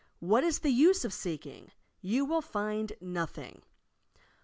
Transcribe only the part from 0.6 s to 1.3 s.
the use of